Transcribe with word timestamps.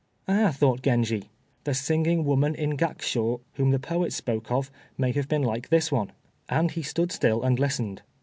"Ah!" 0.27 0.49
thought 0.49 0.81
Genji, 0.81 1.29
"the 1.63 1.75
singing 1.75 2.25
woman 2.25 2.55
in 2.55 2.75
Gakshoo, 2.75 3.39
whom 3.53 3.69
the 3.69 3.77
poet 3.77 4.11
spoke 4.11 4.49
of, 4.49 4.71
may 4.97 5.11
have 5.11 5.27
been 5.29 5.43
like 5.43 5.69
this 5.69 5.91
one," 5.91 6.11
and 6.49 6.71
he 6.71 6.81
stood 6.81 7.11
still 7.11 7.43
and 7.43 7.59
listened. 7.59 8.01